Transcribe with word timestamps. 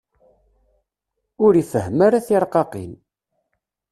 Ur 1.45 1.53
ifehhem 1.61 1.99
ara 2.07 2.25
tirqaqin. 2.27 2.91